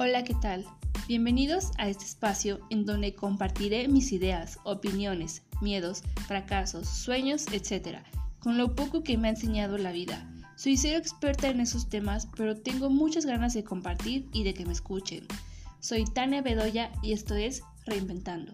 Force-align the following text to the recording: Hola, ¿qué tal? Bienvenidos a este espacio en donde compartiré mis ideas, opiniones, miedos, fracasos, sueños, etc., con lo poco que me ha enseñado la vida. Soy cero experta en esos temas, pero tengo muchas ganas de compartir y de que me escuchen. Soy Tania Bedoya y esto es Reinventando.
Hola, 0.00 0.22
¿qué 0.22 0.34
tal? 0.34 0.64
Bienvenidos 1.08 1.72
a 1.76 1.88
este 1.88 2.04
espacio 2.04 2.60
en 2.70 2.86
donde 2.86 3.16
compartiré 3.16 3.88
mis 3.88 4.12
ideas, 4.12 4.60
opiniones, 4.62 5.42
miedos, 5.60 6.04
fracasos, 6.28 6.86
sueños, 6.86 7.46
etc., 7.50 7.98
con 8.38 8.58
lo 8.58 8.76
poco 8.76 9.02
que 9.02 9.18
me 9.18 9.26
ha 9.26 9.32
enseñado 9.32 9.76
la 9.76 9.90
vida. 9.90 10.30
Soy 10.54 10.76
cero 10.76 10.98
experta 10.98 11.48
en 11.48 11.58
esos 11.58 11.88
temas, 11.88 12.28
pero 12.36 12.56
tengo 12.56 12.90
muchas 12.90 13.26
ganas 13.26 13.54
de 13.54 13.64
compartir 13.64 14.28
y 14.32 14.44
de 14.44 14.54
que 14.54 14.64
me 14.64 14.72
escuchen. 14.72 15.26
Soy 15.80 16.04
Tania 16.04 16.42
Bedoya 16.42 16.92
y 17.02 17.12
esto 17.12 17.34
es 17.34 17.64
Reinventando. 17.84 18.52